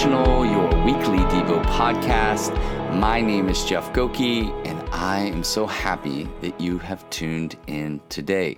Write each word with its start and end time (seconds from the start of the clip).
Devotional, 0.00 0.46
your 0.46 0.66
weekly 0.82 1.18
Devo 1.26 1.62
podcast. 1.66 2.54
My 2.98 3.20
name 3.20 3.50
is 3.50 3.62
Jeff 3.64 3.92
Goki, 3.92 4.50
and 4.66 4.80
I 4.94 5.18
am 5.18 5.44
so 5.44 5.66
happy 5.66 6.26
that 6.40 6.58
you 6.58 6.78
have 6.78 7.08
tuned 7.10 7.56
in 7.66 8.00
today. 8.08 8.56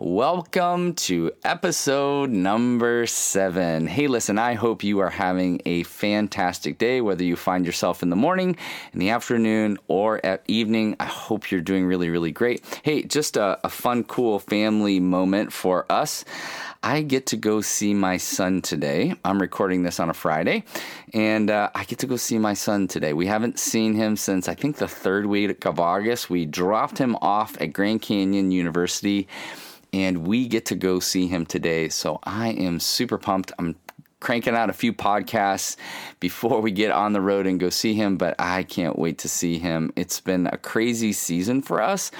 Welcome 0.00 0.94
to 0.94 1.32
episode 1.42 2.30
number 2.30 3.04
seven. 3.06 3.88
Hey, 3.88 4.06
listen, 4.06 4.38
I 4.38 4.54
hope 4.54 4.84
you 4.84 5.00
are 5.00 5.10
having 5.10 5.60
a 5.66 5.82
fantastic 5.82 6.78
day, 6.78 7.00
whether 7.00 7.24
you 7.24 7.34
find 7.34 7.66
yourself 7.66 8.00
in 8.04 8.08
the 8.08 8.14
morning, 8.14 8.56
in 8.92 9.00
the 9.00 9.10
afternoon, 9.10 9.76
or 9.88 10.24
at 10.24 10.44
evening. 10.46 10.94
I 11.00 11.06
hope 11.06 11.50
you're 11.50 11.60
doing 11.60 11.84
really, 11.84 12.10
really 12.10 12.30
great. 12.30 12.80
Hey, 12.84 13.02
just 13.02 13.36
a, 13.36 13.58
a 13.64 13.68
fun, 13.68 14.04
cool 14.04 14.38
family 14.38 15.00
moment 15.00 15.52
for 15.52 15.84
us. 15.90 16.24
I 16.80 17.02
get 17.02 17.26
to 17.26 17.36
go 17.36 17.60
see 17.60 17.92
my 17.92 18.18
son 18.18 18.62
today. 18.62 19.14
I'm 19.24 19.40
recording 19.40 19.82
this 19.82 19.98
on 19.98 20.10
a 20.10 20.14
Friday, 20.14 20.62
and 21.12 21.50
uh, 21.50 21.70
I 21.74 21.82
get 21.82 21.98
to 21.98 22.06
go 22.06 22.16
see 22.16 22.38
my 22.38 22.54
son 22.54 22.86
today. 22.86 23.14
We 23.14 23.26
haven't 23.26 23.58
seen 23.58 23.94
him 23.94 24.16
since 24.16 24.48
I 24.48 24.54
think 24.54 24.76
the 24.76 24.86
third 24.86 25.26
week 25.26 25.64
of 25.64 25.80
August. 25.80 26.30
We 26.30 26.46
dropped 26.46 26.98
him 26.98 27.16
off 27.16 27.60
at 27.60 27.72
Grand 27.72 28.00
Canyon 28.00 28.52
University, 28.52 29.26
and 29.92 30.26
we 30.26 30.46
get 30.46 30.66
to 30.66 30.74
go 30.74 31.00
see 31.00 31.26
him 31.26 31.46
today. 31.46 31.88
So 31.88 32.20
I 32.24 32.50
am 32.50 32.80
super 32.80 33.18
pumped. 33.18 33.52
I'm 33.58 33.76
cranking 34.20 34.54
out 34.54 34.70
a 34.70 34.72
few 34.72 34.92
podcasts 34.92 35.76
before 36.20 36.60
we 36.60 36.70
get 36.70 36.90
on 36.90 37.12
the 37.12 37.20
road 37.20 37.46
and 37.46 37.60
go 37.60 37.70
see 37.70 37.94
him, 37.94 38.16
but 38.16 38.34
I 38.38 38.64
can't 38.64 38.98
wait 38.98 39.18
to 39.18 39.28
see 39.28 39.58
him. 39.58 39.92
It's 39.96 40.20
been 40.20 40.46
a 40.48 40.58
crazy 40.58 41.12
season 41.12 41.62
for 41.62 41.80
us 41.80 42.10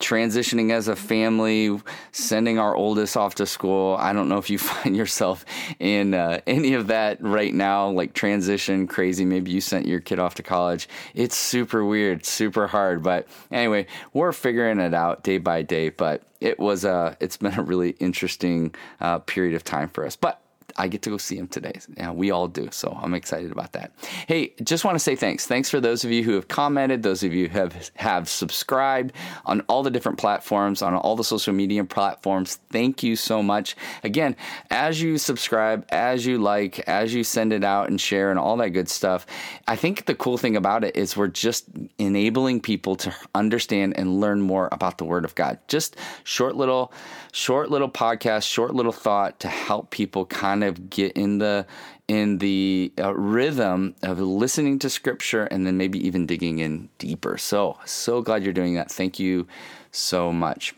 transitioning 0.00 0.72
as 0.72 0.88
a 0.88 0.96
family, 0.96 1.78
sending 2.12 2.58
our 2.58 2.74
oldest 2.74 3.16
off 3.16 3.34
to 3.36 3.46
school. 3.46 3.96
I 3.98 4.12
don't 4.12 4.28
know 4.28 4.38
if 4.38 4.50
you 4.50 4.58
find 4.74 4.96
yourself 4.96 5.44
in 5.78 6.14
uh, 6.14 6.40
any 6.46 6.74
of 6.74 6.88
that 6.88 7.22
right 7.22 7.54
now, 7.54 7.88
like 7.88 8.12
transition 8.12 8.86
crazy. 8.86 9.24
Maybe 9.24 9.50
you 9.50 9.60
sent 9.60 9.86
your 9.86 10.00
kid 10.00 10.18
off 10.18 10.34
to 10.36 10.42
college. 10.42 10.88
It's 11.14 11.36
super 11.36 11.84
weird, 11.84 12.24
super 12.24 12.66
hard. 12.66 13.02
But 13.02 13.28
anyway, 13.50 13.86
we're 14.12 14.32
figuring 14.32 14.80
it 14.80 14.94
out 14.94 15.24
day 15.24 15.38
by 15.38 15.62
day. 15.62 15.88
But 15.88 16.22
it 16.40 16.58
was 16.58 16.84
a, 16.84 16.92
uh, 16.92 17.14
it's 17.20 17.38
been 17.38 17.58
a 17.58 17.62
really 17.62 17.90
interesting 18.00 18.74
uh, 19.00 19.18
period 19.20 19.54
of 19.54 19.64
time 19.64 19.88
for 19.88 20.04
us. 20.04 20.16
But 20.16 20.40
I 20.76 20.88
get 20.88 21.02
to 21.02 21.10
go 21.10 21.18
see 21.18 21.36
him 21.36 21.46
today. 21.46 21.80
Yeah, 21.96 22.10
we 22.10 22.30
all 22.30 22.48
do. 22.48 22.68
So 22.72 22.98
I'm 23.00 23.14
excited 23.14 23.52
about 23.52 23.72
that. 23.72 23.92
Hey, 24.26 24.54
just 24.62 24.84
want 24.84 24.96
to 24.96 24.98
say 24.98 25.14
thanks. 25.14 25.46
Thanks 25.46 25.70
for 25.70 25.80
those 25.80 26.04
of 26.04 26.10
you 26.10 26.24
who 26.24 26.32
have 26.32 26.48
commented, 26.48 27.02
those 27.02 27.22
of 27.22 27.32
you 27.32 27.48
who 27.48 27.58
have, 27.58 27.90
have 27.96 28.28
subscribed 28.28 29.12
on 29.46 29.60
all 29.62 29.82
the 29.82 29.90
different 29.90 30.18
platforms, 30.18 30.82
on 30.82 30.94
all 30.94 31.14
the 31.14 31.24
social 31.24 31.52
media 31.52 31.84
platforms. 31.84 32.58
Thank 32.70 33.02
you 33.02 33.14
so 33.14 33.42
much. 33.42 33.76
Again, 34.02 34.34
as 34.70 35.00
you 35.00 35.16
subscribe, 35.18 35.86
as 35.90 36.26
you 36.26 36.38
like, 36.38 36.80
as 36.80 37.14
you 37.14 37.22
send 37.22 37.52
it 37.52 37.62
out 37.62 37.88
and 37.88 38.00
share 38.00 38.30
and 38.30 38.38
all 38.38 38.56
that 38.56 38.70
good 38.70 38.88
stuff, 38.88 39.26
I 39.68 39.76
think 39.76 40.06
the 40.06 40.14
cool 40.14 40.38
thing 40.38 40.56
about 40.56 40.82
it 40.82 40.96
is 40.96 41.16
we're 41.16 41.28
just 41.28 41.66
enabling 41.98 42.62
people 42.62 42.96
to 42.96 43.14
understand 43.34 43.96
and 43.96 44.20
learn 44.20 44.40
more 44.40 44.68
about 44.72 44.98
the 44.98 45.04
Word 45.04 45.24
of 45.24 45.34
God. 45.34 45.58
Just 45.68 45.96
short 46.24 46.56
little, 46.56 46.92
short 47.32 47.70
little 47.70 47.88
podcast, 47.88 48.42
short 48.42 48.74
little 48.74 48.92
thought 48.92 49.38
to 49.40 49.48
help 49.48 49.90
people 49.90 50.26
kind 50.26 50.63
of 50.63 50.63
of 50.64 50.90
get 50.90 51.12
in 51.12 51.38
the 51.38 51.66
in 52.06 52.38
the 52.38 52.92
uh, 52.98 53.14
rhythm 53.14 53.94
of 54.02 54.20
listening 54.20 54.78
to 54.80 54.90
scripture 54.90 55.44
and 55.44 55.66
then 55.66 55.76
maybe 55.76 56.04
even 56.06 56.26
digging 56.26 56.58
in 56.58 56.88
deeper. 56.98 57.38
So, 57.38 57.78
so 57.86 58.20
glad 58.20 58.44
you're 58.44 58.52
doing 58.52 58.74
that. 58.74 58.90
Thank 58.90 59.18
you 59.18 59.46
so 59.90 60.30
much. 60.32 60.74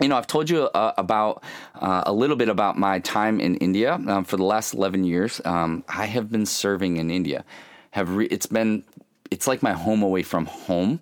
You 0.00 0.08
know, 0.08 0.16
I've 0.16 0.26
told 0.26 0.50
you 0.50 0.62
uh, 0.62 0.92
about 0.98 1.44
uh, 1.76 2.02
a 2.06 2.12
little 2.12 2.34
bit 2.34 2.48
about 2.48 2.76
my 2.76 2.98
time 2.98 3.38
in 3.38 3.54
India. 3.58 3.94
Um, 3.94 4.24
for 4.24 4.36
the 4.36 4.42
last 4.42 4.74
11 4.74 5.04
years, 5.04 5.40
um, 5.44 5.84
I 5.88 6.06
have 6.06 6.32
been 6.32 6.46
serving 6.46 6.96
in 6.96 7.10
India. 7.10 7.44
Have 7.92 8.16
re- 8.16 8.26
it's 8.26 8.46
been 8.46 8.82
it's 9.30 9.46
like 9.46 9.62
my 9.62 9.72
home 9.72 10.02
away 10.02 10.22
from 10.22 10.46
home. 10.46 11.00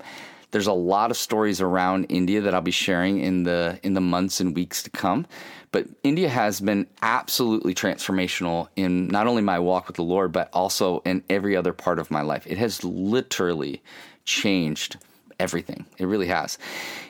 There's 0.53 0.69
a 0.69 0.73
lot 0.73 1.11
of 1.11 1.17
stories 1.17 1.61
around 1.61 2.07
India 2.09 2.41
that 2.43 2.55
I'll 2.55 2.61
be 2.61 2.71
sharing 2.71 3.19
in 3.21 3.43
the 3.43 3.81
in 3.83 3.95
the 3.95 4.01
months 4.01 4.41
and 4.41 4.55
weeks 4.55 4.83
to 4.85 4.91
come. 4.91 5.27
But 5.73 5.87
India 6.03 6.29
has 6.29 6.61
been 6.61 6.87
absolutely 7.01 7.75
transformational 7.75 8.69
in 8.77 9.09
not 9.09 9.27
only 9.27 9.43
my 9.43 9.59
walk 9.59 9.87
with 9.87 9.97
the 9.97 10.03
Lord, 10.03 10.31
but 10.31 10.51
also 10.53 11.01
in 11.01 11.25
every 11.31 11.57
other 11.57 11.73
part 11.73 11.99
of 11.99 12.11
my 12.11 12.21
life. 12.21 12.47
It 12.47 12.59
has 12.59 12.85
literally 12.85 13.83
changed 14.25 14.99
everything. 15.41 15.87
It 15.99 16.07
really 16.07 16.27
has. 16.27 16.59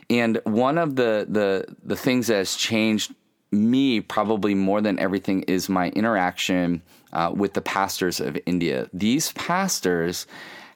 And 0.08 0.40
one 0.44 0.78
of 0.78 0.96
the 0.96 1.26
the 1.28 1.66
the 1.84 1.96
things 1.96 2.28
that 2.28 2.36
has 2.36 2.54
changed 2.54 3.14
me 3.50 4.00
probably 4.00 4.54
more 4.54 4.80
than 4.80 4.98
everything 4.98 5.42
is 5.42 5.68
my 5.68 5.90
interaction 5.90 6.82
uh, 7.12 7.30
with 7.34 7.52
the 7.52 7.60
pastors 7.60 8.20
of 8.20 8.38
India. 8.46 8.88
These 8.92 9.32
pastors 9.32 10.26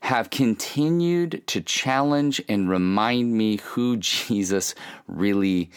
have 0.07 0.31
continued 0.31 1.43
to 1.49 1.61
challenge 1.61 2.41
and 2.49 2.71
remind 2.71 3.37
me 3.37 3.57
who 3.57 3.97
Jesus 3.97 4.73
really 5.09 5.69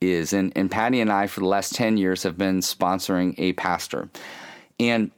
is. 0.00 0.32
And, 0.32 0.52
and 0.56 0.68
Patty 0.68 1.00
and 1.00 1.12
I, 1.12 1.28
for 1.28 1.38
the 1.38 1.46
last 1.46 1.76
10 1.76 1.96
years, 1.96 2.24
have 2.24 2.36
been 2.36 2.58
sponsoring 2.58 3.36
a 3.38 3.52
pastor. 3.52 4.08
And 4.80 5.12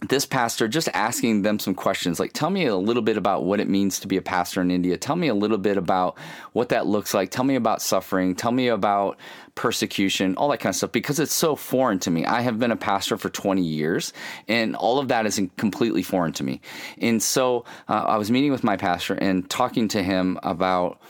this 0.00 0.24
pastor 0.24 0.68
just 0.68 0.88
asking 0.94 1.42
them 1.42 1.58
some 1.58 1.74
questions 1.74 2.20
like 2.20 2.32
tell 2.32 2.50
me 2.50 2.66
a 2.66 2.76
little 2.76 3.02
bit 3.02 3.16
about 3.16 3.44
what 3.44 3.58
it 3.58 3.68
means 3.68 3.98
to 4.00 4.06
be 4.06 4.16
a 4.16 4.22
pastor 4.22 4.60
in 4.60 4.70
India. 4.70 4.96
Tell 4.96 5.16
me 5.16 5.28
a 5.28 5.34
little 5.34 5.58
bit 5.58 5.76
about 5.76 6.16
what 6.52 6.68
that 6.68 6.86
looks 6.86 7.14
like. 7.14 7.30
Tell 7.30 7.44
me 7.44 7.56
about 7.56 7.82
suffering. 7.82 8.36
Tell 8.36 8.52
me 8.52 8.68
about 8.68 9.18
persecution 9.56 10.36
all 10.36 10.48
that 10.48 10.58
kind 10.58 10.70
of 10.70 10.76
stuff 10.76 10.92
because 10.92 11.18
it's 11.18 11.34
so 11.34 11.56
foreign 11.56 11.98
to 11.98 12.12
me. 12.12 12.24
I 12.24 12.42
have 12.42 12.60
been 12.60 12.70
a 12.70 12.76
pastor 12.76 13.16
for 13.16 13.28
20 13.28 13.60
years 13.60 14.12
and 14.46 14.76
all 14.76 15.00
of 15.00 15.08
that 15.08 15.26
is 15.26 15.40
completely 15.56 16.04
foreign 16.04 16.32
to 16.34 16.44
me. 16.44 16.60
And 16.98 17.20
so 17.20 17.64
uh, 17.88 18.04
I 18.06 18.18
was 18.18 18.30
meeting 18.30 18.52
with 18.52 18.62
my 18.62 18.76
pastor 18.76 19.14
and 19.14 19.50
talking 19.50 19.88
to 19.88 20.02
him 20.02 20.38
about 20.44 21.00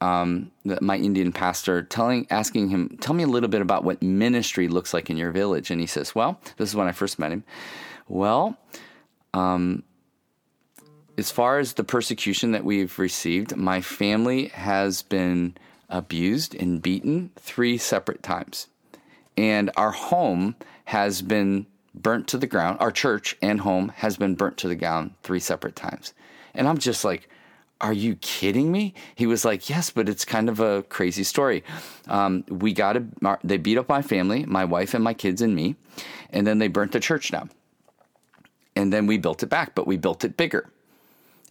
um, 0.00 0.52
my 0.80 0.96
Indian 0.96 1.32
pastor, 1.32 1.82
telling, 1.82 2.26
asking 2.28 2.68
him, 2.68 2.98
"Tell 3.00 3.14
me 3.14 3.22
a 3.22 3.26
little 3.26 3.48
bit 3.48 3.62
about 3.62 3.82
what 3.82 4.02
ministry 4.02 4.68
looks 4.68 4.92
like 4.92 5.08
in 5.08 5.16
your 5.16 5.30
village." 5.30 5.70
And 5.70 5.80
he 5.80 5.86
says, 5.86 6.14
"Well, 6.14 6.38
this 6.58 6.68
is 6.68 6.76
when 6.76 6.86
I 6.86 6.92
first 6.92 7.18
met 7.18 7.32
him. 7.32 7.44
Well, 8.08 8.56
um, 9.34 9.82
as 11.18 11.30
far 11.30 11.58
as 11.58 11.74
the 11.74 11.84
persecution 11.84 12.52
that 12.52 12.64
we've 12.64 12.98
received, 12.98 13.56
my 13.56 13.80
family 13.80 14.48
has 14.48 15.02
been 15.02 15.56
abused 15.88 16.54
and 16.54 16.82
beaten 16.82 17.30
three 17.36 17.78
separate 17.78 18.22
times, 18.22 18.68
and 19.36 19.70
our 19.76 19.92
home 19.92 20.56
has 20.86 21.22
been 21.22 21.66
burnt 21.94 22.28
to 22.28 22.38
the 22.38 22.46
ground. 22.46 22.78
Our 22.80 22.92
church 22.92 23.36
and 23.40 23.60
home 23.60 23.92
has 23.96 24.16
been 24.16 24.34
burnt 24.34 24.58
to 24.58 24.68
the 24.68 24.74
ground 24.74 25.12
three 25.22 25.40
separate 25.40 25.76
times." 25.76 26.12
And 26.54 26.68
I'm 26.68 26.78
just 26.78 27.04
like 27.04 27.28
are 27.80 27.92
you 27.92 28.16
kidding 28.16 28.72
me? 28.72 28.94
He 29.14 29.26
was 29.26 29.44
like, 29.44 29.68
Yes, 29.68 29.90
but 29.90 30.08
it's 30.08 30.24
kind 30.24 30.48
of 30.48 30.60
a 30.60 30.82
crazy 30.84 31.24
story. 31.24 31.62
Um, 32.08 32.44
we 32.48 32.72
got 32.72 32.96
a, 32.96 33.04
they 33.44 33.58
beat 33.58 33.78
up 33.78 33.88
my 33.88 34.02
family, 34.02 34.44
my 34.46 34.64
wife 34.64 34.94
and 34.94 35.04
my 35.04 35.14
kids 35.14 35.42
and 35.42 35.54
me, 35.54 35.76
and 36.30 36.46
then 36.46 36.58
they 36.58 36.68
burnt 36.68 36.92
the 36.92 37.00
church 37.00 37.30
down. 37.30 37.50
And 38.86 38.92
then 38.92 39.08
we 39.08 39.18
built 39.18 39.42
it 39.42 39.48
back, 39.48 39.74
but 39.74 39.88
we 39.88 39.96
built 39.96 40.24
it 40.24 40.36
bigger. 40.36 40.70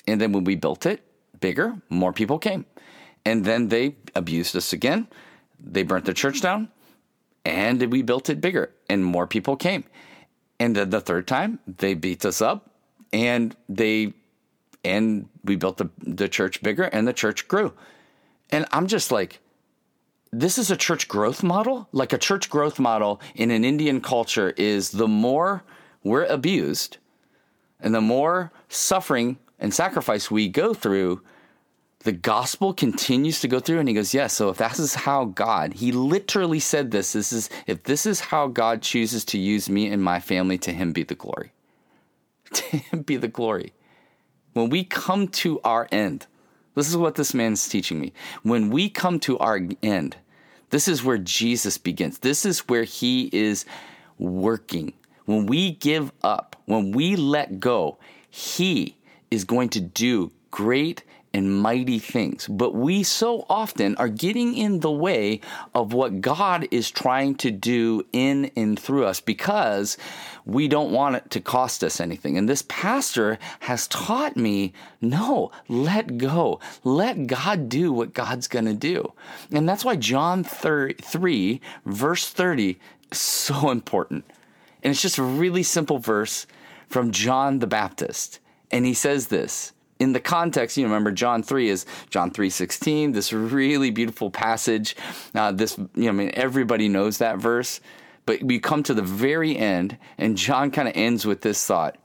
And 0.08 0.22
then 0.22 0.32
when 0.32 0.46
we 0.46 0.56
built 0.56 0.86
it 0.86 1.02
bigger, 1.42 1.76
more 1.90 2.14
people 2.14 2.40
came. 2.40 2.66
And 3.26 3.44
then 3.44 3.68
they 3.68 3.98
abused 4.16 4.56
us 4.56 4.72
again. 4.72 5.10
They 5.60 5.84
burnt 5.84 6.06
the 6.06 6.14
church 6.14 6.40
down, 6.40 6.70
and 7.44 7.92
we 7.92 8.04
built 8.04 8.30
it 8.30 8.40
bigger, 8.40 8.72
and 8.88 9.04
more 9.04 9.28
people 9.28 9.58
came. 9.58 9.84
And 10.62 10.78
then 10.78 10.92
the 10.92 11.02
third 11.02 11.28
time, 11.28 11.60
they 11.68 11.94
beat 11.94 12.24
us 12.24 12.42
up, 12.42 12.70
and 13.12 13.54
they 13.68 14.14
and 14.86 15.28
we 15.44 15.58
built 15.58 15.76
the, 15.76 15.90
the 15.98 16.30
church 16.30 16.64
bigger 16.64 16.84
and 16.84 17.06
the 17.06 17.12
church 17.12 17.50
grew. 17.50 17.74
And 18.50 18.66
I'm 18.72 18.88
just 18.88 19.12
like, 19.12 19.40
this 20.32 20.58
is 20.58 20.72
a 20.72 20.78
church 20.78 21.10
growth 21.10 21.44
model? 21.44 21.90
Like 21.92 22.14
a 22.14 22.18
church 22.18 22.50
growth 22.50 22.80
model 22.80 23.20
in 23.34 23.52
an 23.52 23.66
Indian 23.66 24.00
culture 24.00 24.54
is 24.56 24.92
the 24.92 25.08
more 25.08 25.64
we're 26.02 26.26
abused 26.26 27.00
and 27.80 27.94
the 27.94 28.02
more 28.02 28.52
suffering 28.70 29.38
and 29.60 29.74
sacrifice 29.74 30.30
we 30.30 30.48
go 30.48 30.74
through, 30.74 31.22
the 32.00 32.12
gospel 32.12 32.74
continues 32.74 33.42
to 33.42 33.48
go 33.48 33.60
through. 33.60 33.80
And 33.80 33.88
he 33.88 33.96
goes, 33.96 34.14
Yes, 34.14 34.22
yeah, 34.22 34.28
so 34.28 34.50
if 34.50 34.58
that 34.58 34.80
is 34.80 34.96
how 34.96 35.26
God, 35.26 35.74
he 35.74 35.92
literally 35.92 36.60
said 36.60 36.92
this, 36.92 37.14
this 37.14 37.34
is 37.34 37.50
if 37.68 37.84
this 37.84 38.06
is 38.06 38.20
how 38.20 38.48
God 38.48 38.82
chooses 38.82 39.26
to 39.26 39.38
use 39.38 39.70
me 39.70 39.88
and 39.88 40.02
my 40.04 40.20
family, 40.20 40.58
to 40.60 40.72
him 40.72 40.94
be 40.94 41.04
the 41.04 41.16
glory. 41.16 41.52
To 42.54 42.78
him 42.78 43.02
be 43.02 43.18
the 43.18 43.28
glory. 43.28 43.74
When 44.54 44.70
we 44.70 44.86
come 44.86 45.28
to 45.30 45.60
our 45.62 45.90
end, 45.92 46.28
this 46.76 46.88
is 46.88 46.96
what 46.96 47.16
this 47.16 47.34
man's 47.34 47.68
teaching 47.68 48.00
me. 48.00 48.14
When 48.44 48.70
we 48.70 48.90
come 48.90 49.20
to 49.22 49.38
our 49.40 49.60
end, 49.82 50.16
this 50.70 50.88
is 50.88 51.04
where 51.04 51.18
Jesus 51.18 51.78
begins. 51.78 52.20
This 52.20 52.46
is 52.46 52.60
where 52.68 52.84
he 52.84 53.30
is 53.34 53.66
working. 54.18 54.94
When 55.26 55.46
we 55.46 55.72
give 55.72 56.12
up, 56.24 56.56
when 56.66 56.92
we 56.92 57.16
let 57.16 57.60
go, 57.60 57.98
he 58.30 58.96
is 59.32 59.44
going 59.44 59.70
to 59.70 59.82
do 59.82 60.32
great 60.52 61.04
and 61.36 61.62
mighty 61.62 62.00
things. 62.00 62.48
But 62.48 62.74
we 62.74 63.04
so 63.04 63.46
often 63.50 63.98
are 63.98 64.08
getting 64.08 64.56
in 64.56 64.80
the 64.80 64.92
way 64.92 65.42
of 65.74 65.92
what 65.92 66.22
God 66.22 66.66
is 66.72 66.90
trying 66.90 67.36
to 67.36 67.52
do 67.52 68.06
in 68.14 68.52
and 68.56 68.80
through 68.80 69.06
us 69.06 69.20
because 69.20 69.98
we 70.46 70.70
don't 70.70 70.94
want 70.94 71.18
it 71.18 71.30
to 71.32 71.42
cost 71.42 71.84
us 71.84 72.00
anything. 72.00 72.38
And 72.38 72.48
this 72.48 72.64
pastor 72.70 73.38
has 73.60 73.90
taught 73.90 74.38
me 74.38 74.72
no, 75.02 75.52
let 75.68 76.18
go. 76.18 76.62
Let 76.86 77.28
God 77.28 77.68
do 77.68 77.92
what 77.92 78.14
God's 78.14 78.48
going 78.48 78.66
to 78.66 78.74
do. 78.74 79.12
And 79.52 79.68
that's 79.68 79.84
why 79.84 79.98
John 79.98 80.46
3, 80.46 81.62
verse 81.86 82.30
30, 82.30 82.80
is 83.12 83.18
so 83.18 83.72
important. 83.72 84.24
And 84.86 84.92
it's 84.92 85.02
just 85.02 85.18
a 85.18 85.24
really 85.24 85.64
simple 85.64 85.98
verse 85.98 86.46
from 86.88 87.10
John 87.10 87.58
the 87.58 87.66
Baptist. 87.66 88.40
And 88.70 88.86
he 88.86 88.94
says 88.94 89.28
this 89.28 89.74
in 89.98 90.14
the 90.14 90.20
context, 90.20 90.78
you 90.78 90.84
remember 90.84 91.12
John 91.12 91.42
3 91.42 91.70
is 91.70 91.88
John 92.12 92.30
3:16, 92.30 93.14
this 93.14 93.34
really 93.34 93.90
beautiful 93.90 94.30
passage. 94.30 94.96
Uh, 95.34 95.52
this, 95.52 95.76
you 95.96 96.04
know, 96.04 96.10
I 96.10 96.12
mean, 96.12 96.32
everybody 96.36 96.88
knows 96.88 97.18
that 97.18 97.40
verse, 97.40 97.82
but 98.28 98.44
we 98.44 98.60
come 98.60 98.84
to 98.84 98.94
the 98.94 99.02
very 99.02 99.58
end, 99.58 99.98
and 100.20 100.38
John 100.38 100.70
kind 100.70 100.88
of 100.88 100.96
ends 100.96 101.26
with 101.26 101.42
this 101.42 101.66
thought: 101.66 101.98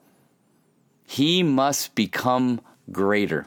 He 1.05 1.43
must 1.43 1.94
become 1.94 2.62
greater, 2.91 3.47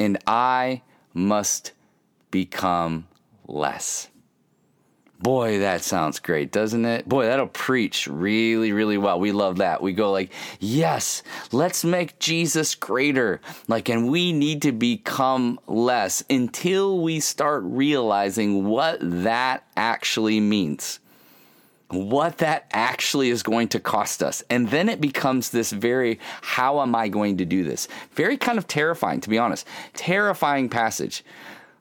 and 0.00 0.18
I 0.26 0.82
must 1.12 1.70
become 2.32 3.06
less. 3.46 4.08
Boy, 5.24 5.60
that 5.60 5.80
sounds 5.80 6.18
great, 6.18 6.52
doesn't 6.52 6.84
it? 6.84 7.08
Boy, 7.08 7.24
that'll 7.24 7.46
preach 7.46 8.06
really, 8.06 8.72
really 8.72 8.98
well. 8.98 9.18
We 9.18 9.32
love 9.32 9.56
that. 9.56 9.80
We 9.80 9.94
go 9.94 10.12
like, 10.12 10.30
yes, 10.60 11.22
let's 11.50 11.82
make 11.82 12.18
Jesus 12.18 12.74
greater. 12.74 13.40
Like, 13.66 13.88
and 13.88 14.10
we 14.10 14.34
need 14.34 14.60
to 14.62 14.72
become 14.72 15.58
less 15.66 16.22
until 16.28 17.00
we 17.00 17.20
start 17.20 17.62
realizing 17.64 18.66
what 18.66 18.98
that 19.00 19.64
actually 19.78 20.40
means. 20.40 21.00
What 21.88 22.36
that 22.38 22.66
actually 22.74 23.30
is 23.30 23.42
going 23.42 23.68
to 23.68 23.80
cost 23.80 24.22
us. 24.22 24.44
And 24.50 24.68
then 24.68 24.90
it 24.90 25.00
becomes 25.00 25.48
this 25.48 25.72
very, 25.72 26.20
how 26.42 26.82
am 26.82 26.94
I 26.94 27.08
going 27.08 27.38
to 27.38 27.46
do 27.46 27.64
this? 27.64 27.88
Very 28.12 28.36
kind 28.36 28.58
of 28.58 28.66
terrifying, 28.66 29.22
to 29.22 29.30
be 29.30 29.38
honest. 29.38 29.66
Terrifying 29.94 30.68
passage 30.68 31.24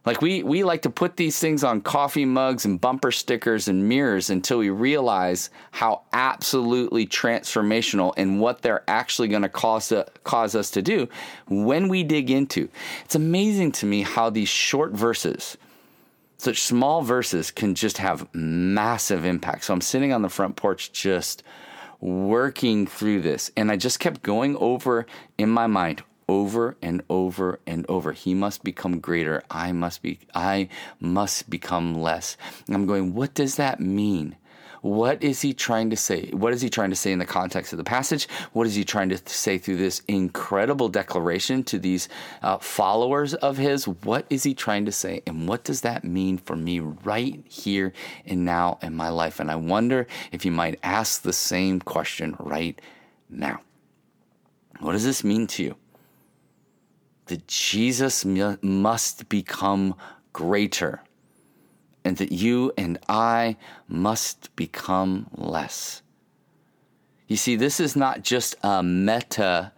like 0.05 0.21
we 0.21 0.43
we 0.43 0.63
like 0.63 0.81
to 0.81 0.89
put 0.89 1.15
these 1.15 1.39
things 1.39 1.63
on 1.63 1.81
coffee 1.81 2.25
mugs 2.25 2.65
and 2.65 2.79
bumper 2.79 3.11
stickers 3.11 3.67
and 3.67 3.87
mirrors 3.87 4.29
until 4.29 4.57
we 4.57 4.69
realize 4.69 5.49
how 5.71 6.01
absolutely 6.11 7.07
transformational 7.07 8.13
and 8.17 8.39
what 8.39 8.61
they're 8.61 8.83
actually 8.87 9.27
going 9.27 9.41
to 9.41 9.49
cause 9.49 9.91
uh, 9.91 10.05
cause 10.23 10.55
us 10.55 10.71
to 10.71 10.81
do 10.81 11.07
when 11.47 11.87
we 11.87 12.03
dig 12.03 12.29
into. 12.29 12.69
It's 13.05 13.15
amazing 13.15 13.71
to 13.73 13.85
me 13.85 14.01
how 14.01 14.29
these 14.29 14.49
short 14.49 14.91
verses 14.91 15.57
such 16.37 16.61
small 16.61 17.01
verses 17.01 17.51
can 17.51 17.73
just 17.73 17.99
have 17.99 18.27
massive 18.33 19.23
impact. 19.23 19.63
So 19.63 19.73
I'm 19.73 19.79
sitting 19.79 20.11
on 20.11 20.23
the 20.23 20.29
front 20.29 20.57
porch 20.57 20.91
just 20.91 21.41
working 22.01 22.85
through 22.85 23.21
this 23.21 23.49
and 23.55 23.71
I 23.71 23.77
just 23.77 24.01
kept 24.01 24.23
going 24.23 24.57
over 24.57 25.05
in 25.37 25.49
my 25.49 25.67
mind 25.67 26.03
over 26.33 26.75
and 26.81 27.03
over 27.09 27.59
and 27.67 27.85
over. 27.87 28.11
He 28.11 28.33
must 28.33 28.63
become 28.63 28.99
greater. 28.99 29.43
I 29.51 29.71
must 29.71 30.01
be 30.01 30.19
I 30.33 30.69
must 30.99 31.49
become 31.49 31.93
less. 31.93 32.37
And 32.65 32.75
I'm 32.75 32.87
going, 32.87 33.13
what 33.13 33.35
does 33.35 33.55
that 33.57 33.79
mean? 33.79 34.35
What 34.81 35.23
is 35.23 35.39
he 35.39 35.53
trying 35.53 35.91
to 35.91 35.95
say? 35.95 36.29
What 36.31 36.51
is 36.51 36.61
he 36.61 36.69
trying 36.69 36.89
to 36.89 36.95
say 36.97 37.13
in 37.13 37.19
the 37.19 37.25
context 37.25 37.71
of 37.71 37.77
the 37.77 37.85
passage? 37.85 38.27
What 38.51 38.67
is 38.67 38.75
he 38.75 38.83
trying 38.83 39.09
to 39.09 39.21
say 39.25 39.57
through 39.57 39.77
this 39.77 40.01
incredible 40.09 40.89
declaration 40.89 41.63
to 41.65 41.79
these 41.79 42.09
uh, 42.41 42.57
followers 42.57 43.33
of 43.35 43.55
his? 43.55 43.87
What 43.87 44.25
is 44.29 44.43
he 44.43 44.53
trying 44.53 44.85
to 44.85 44.91
say? 44.91 45.21
And 45.25 45.47
what 45.47 45.63
does 45.63 45.81
that 45.81 46.03
mean 46.03 46.37
for 46.37 46.57
me 46.57 46.81
right 46.81 47.41
here 47.47 47.93
and 48.25 48.43
now 48.43 48.77
in 48.81 48.93
my 48.93 49.07
life? 49.07 49.39
And 49.39 49.49
I 49.49 49.55
wonder 49.55 50.05
if 50.33 50.43
you 50.43 50.51
might 50.51 50.79
ask 50.83 51.21
the 51.21 51.31
same 51.31 51.79
question 51.79 52.35
right 52.39 52.77
now. 53.29 53.61
What 54.81 54.91
does 54.91 55.05
this 55.05 55.23
mean 55.23 55.47
to 55.47 55.63
you? 55.63 55.75
That 57.27 57.47
Jesus 57.47 58.25
must 58.25 59.29
become 59.29 59.95
greater 60.33 61.01
and 62.03 62.17
that 62.17 62.31
you 62.31 62.71
and 62.77 62.99
I 63.07 63.55
must 63.87 64.55
become 64.55 65.27
less. 65.33 66.01
You 67.27 67.37
see, 67.37 67.55
this 67.55 67.79
is 67.79 67.95
not 67.95 68.23
just 68.23 68.55
a 68.61 68.83
meta 68.83 69.71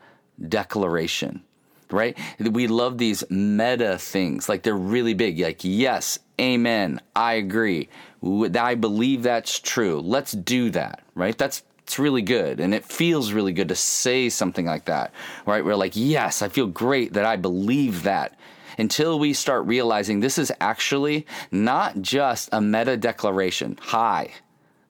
declaration, 0.49 1.43
right? 1.91 2.17
We 2.39 2.67
love 2.67 2.97
these 2.97 3.23
meta 3.29 3.97
things, 3.97 4.49
like 4.49 4.63
they're 4.63 4.75
really 4.75 5.13
big, 5.13 5.39
like, 5.39 5.59
yes, 5.63 6.17
amen, 6.41 6.99
I 7.15 7.33
agree, 7.33 7.89
I 8.23 8.75
believe 8.75 9.23
that's 9.23 9.59
true, 9.59 9.99
let's 10.01 10.31
do 10.31 10.71
that, 10.71 11.03
right? 11.13 11.37
That's 11.37 11.63
it's 11.85 11.99
really 11.99 12.23
good 12.23 12.59
and 12.59 12.73
it 12.73 12.83
feels 12.83 13.31
really 13.31 13.53
good 13.53 13.69
to 13.69 13.75
say 13.75 14.27
something 14.27 14.65
like 14.65 14.85
that, 14.85 15.13
right? 15.45 15.63
We're 15.63 15.75
like, 15.75 15.91
yes, 15.95 16.41
I 16.41 16.49
feel 16.49 16.65
great 16.65 17.13
that 17.13 17.25
I 17.25 17.35
believe 17.35 18.03
that. 18.03 18.35
Until 18.79 19.19
we 19.19 19.33
start 19.33 19.67
realizing 19.67 20.19
this 20.19 20.39
is 20.39 20.51
actually 20.59 21.27
not 21.51 22.01
just 22.01 22.49
a 22.51 22.59
meta 22.59 22.97
declaration, 22.97 23.77
high, 23.79 24.31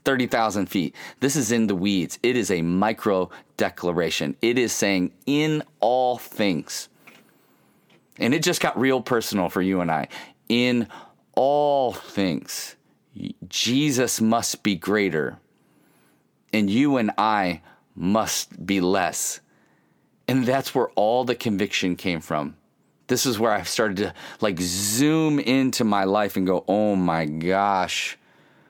30,000 0.06 0.68
feet. 0.68 0.95
This 1.19 1.36
is 1.36 1.51
in 1.51 1.68
the 1.68 1.75
weeds. 1.75 2.18
It 2.24 2.38
is 2.38 2.50
a 2.50 2.62
micro 2.62 3.30
declaration. 3.57 4.38
It 4.42 4.57
is 4.57 4.71
saying, 4.71 5.12
in 5.25 5.63
all 5.81 6.18
things. 6.18 6.88
And 8.18 8.33
it 8.33 8.42
just 8.42 8.62
got 8.62 8.80
real 8.80 9.01
personal 9.01 9.50
for 9.50 9.62
you 9.62 9.81
and 9.81 9.92
I. 9.92 10.07
In 10.47 10.88
all 11.33 11.92
things, 11.92 12.77
Jesus 13.50 14.21
must 14.21 14.63
be 14.63 14.75
greater 14.75 15.39
and 16.56 16.69
you 16.69 16.98
and 16.98 17.12
I 17.18 17.62
must 17.96 18.66
be 18.66 18.80
less. 18.80 19.42
And 20.28 20.46
that's 20.46 20.74
where 20.74 20.90
all 20.92 21.24
the 21.24 21.36
conviction 21.36 21.96
came 21.96 22.22
from. 22.22 22.56
This 23.07 23.25
is 23.25 23.38
where 23.38 23.52
I 23.52 23.62
started 23.63 23.98
to 23.98 24.13
like 24.42 24.60
zoom 24.60 25.40
into 25.40 25.84
my 25.84 26.06
life 26.06 26.38
and 26.38 26.48
go, 26.48 26.63
"Oh 26.68 26.96
my 26.96 27.25
gosh, 27.25 28.18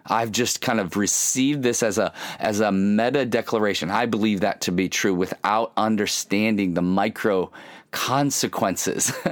I've 0.05 0.31
just 0.31 0.59
kind 0.59 0.81
of 0.81 0.97
received 0.97 1.63
this 1.63 1.81
as 1.81 1.97
a 1.97 2.11
as 2.39 2.59
a 2.59 2.71
meta 2.71 3.25
declaration. 3.25 3.89
I 3.89 4.07
believe 4.07 4.41
that 4.41 4.61
to 4.61 4.73
be 4.73 4.89
true 4.89 5.13
without 5.13 5.71
understanding 5.77 6.73
the 6.73 6.81
micro 6.81 7.51
consequences." 7.91 9.13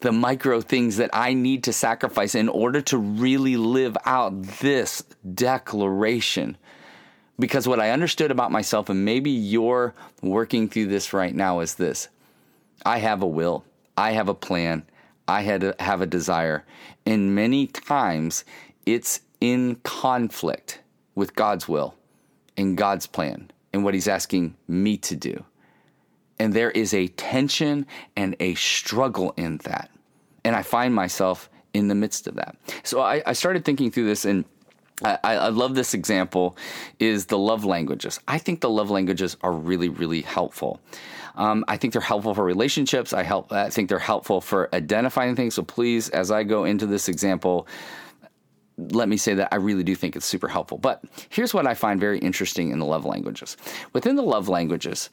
the 0.00 0.12
micro 0.12 0.60
things 0.60 0.96
that 0.96 1.10
I 1.12 1.32
need 1.32 1.64
to 1.64 1.72
sacrifice 1.72 2.34
in 2.34 2.48
order 2.48 2.80
to 2.82 2.98
really 2.98 3.56
live 3.56 3.96
out 4.04 4.42
this 4.60 5.02
declaration 5.34 6.56
because 7.38 7.66
what 7.66 7.80
I 7.80 7.90
understood 7.90 8.30
about 8.30 8.52
myself, 8.52 8.88
and 8.88 9.04
maybe 9.04 9.30
you're 9.30 9.94
working 10.20 10.68
through 10.68 10.86
this 10.86 11.12
right 11.12 11.34
now, 11.34 11.60
is 11.60 11.74
this 11.74 12.08
I 12.84 12.98
have 12.98 13.22
a 13.22 13.26
will, 13.26 13.64
I 13.96 14.12
have 14.12 14.28
a 14.28 14.34
plan, 14.34 14.84
I 15.28 15.42
had 15.42 15.74
have 15.80 16.00
a 16.00 16.06
desire. 16.06 16.64
And 17.06 17.34
many 17.34 17.66
times 17.66 18.44
it's 18.86 19.20
in 19.40 19.76
conflict 19.82 20.80
with 21.14 21.34
God's 21.34 21.68
will 21.68 21.94
and 22.56 22.76
God's 22.76 23.06
plan 23.06 23.50
and 23.72 23.84
what 23.84 23.94
He's 23.94 24.08
asking 24.08 24.56
me 24.68 24.96
to 24.98 25.16
do. 25.16 25.44
And 26.38 26.52
there 26.52 26.70
is 26.70 26.92
a 26.92 27.08
tension 27.08 27.86
and 28.16 28.36
a 28.40 28.54
struggle 28.54 29.32
in 29.36 29.58
that. 29.58 29.90
And 30.44 30.56
I 30.56 30.62
find 30.62 30.94
myself 30.94 31.48
in 31.72 31.88
the 31.88 31.94
midst 31.94 32.26
of 32.26 32.34
that. 32.34 32.56
So 32.82 33.00
I, 33.00 33.22
I 33.24 33.32
started 33.32 33.64
thinking 33.64 33.90
through 33.90 34.06
this 34.06 34.24
and 34.24 34.44
I, 35.04 35.18
I, 35.24 35.48
love 35.48 35.74
this 35.74 35.94
example 35.94 36.56
is 36.98 37.26
the 37.26 37.38
love 37.38 37.64
languages. 37.64 38.20
I 38.28 38.38
think 38.38 38.60
the 38.60 38.70
love 38.70 38.90
languages 38.90 39.36
are 39.42 39.52
really, 39.52 39.88
really 39.88 40.22
helpful. 40.22 40.80
Um, 41.34 41.64
I 41.68 41.76
think 41.76 41.92
they're 41.92 42.02
helpful 42.02 42.34
for 42.34 42.44
relationships. 42.44 43.12
I 43.12 43.22
help. 43.22 43.52
I 43.52 43.70
think 43.70 43.88
they're 43.88 43.98
helpful 43.98 44.40
for 44.40 44.68
identifying 44.74 45.34
things. 45.34 45.54
So 45.54 45.62
please, 45.62 46.08
as 46.10 46.30
I 46.30 46.42
go 46.42 46.64
into 46.64 46.86
this 46.86 47.08
example, 47.08 47.66
let 48.76 49.08
me 49.08 49.16
say 49.16 49.34
that 49.34 49.48
I 49.52 49.56
really 49.56 49.82
do 49.82 49.94
think 49.94 50.16
it's 50.16 50.26
super 50.26 50.48
helpful. 50.48 50.78
But 50.78 51.02
here's 51.28 51.54
what 51.54 51.66
I 51.66 51.74
find 51.74 52.00
very 52.00 52.18
interesting 52.18 52.70
in 52.70 52.78
the 52.78 52.86
love 52.86 53.04
languages. 53.04 53.56
Within 53.92 54.16
the 54.16 54.22
love 54.22 54.48
languages, 54.48 55.10